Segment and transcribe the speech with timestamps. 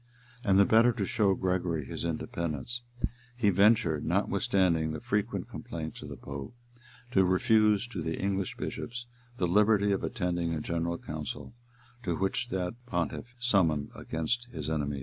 [0.43, 2.81] []And the better to show Gregory his independence,
[3.37, 6.55] he ventured, notwithstanding the frequent complaints of the pope,
[7.11, 9.05] to refuse to the English bishops
[9.37, 11.53] the liberty of attending a general council,
[12.03, 14.99] which that pontiff had summoned against his enemies.